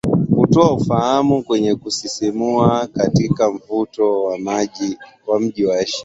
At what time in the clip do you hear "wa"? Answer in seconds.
5.27-5.39, 5.65-5.77